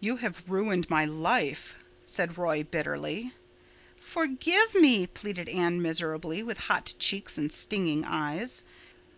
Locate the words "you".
0.00-0.16